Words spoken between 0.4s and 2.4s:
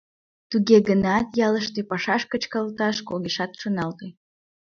Туге гынат ялыште пашаш